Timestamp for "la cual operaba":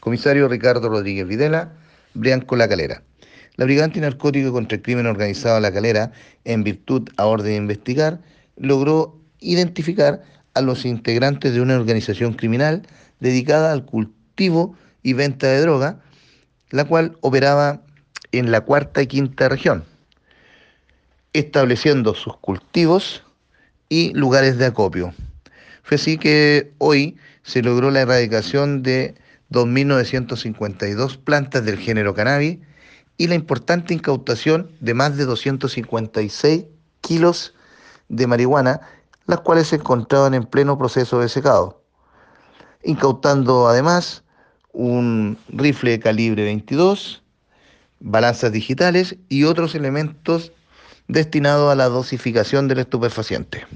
16.70-17.82